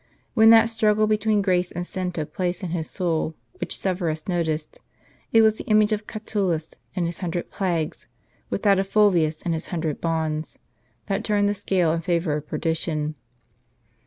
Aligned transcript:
When 0.33 0.49
that 0.49 0.67
struggle 0.71 1.05
between 1.05 1.43
grace 1.43 1.71
and 1.71 1.85
sin 1.85 2.11
took 2.11 2.33
place 2.33 2.63
in 2.63 2.71
his 2.71 2.89
soul, 2.89 3.35
which 3.59 3.77
Severus 3.77 4.27
noticed, 4.27 4.79
it 5.31 5.43
was 5.43 5.59
the 5.59 5.63
image 5.65 5.91
of 5.91 6.07
Catulus 6.07 6.73
and 6.95 7.05
his 7.05 7.19
hundred 7.19 7.51
plagues, 7.51 8.07
with 8.49 8.63
that 8.63 8.79
of 8.79 8.87
Fulvius 8.87 9.43
and 9.43 9.53
his 9.53 9.67
hundred 9.67 10.01
bonds, 10.01 10.57
that 11.05 11.23
turned 11.23 11.47
the 11.47 11.53
scale 11.53 11.93
in 11.93 12.01
favor 12.01 12.35
of 12.35 12.47
perdition. 12.47 13.13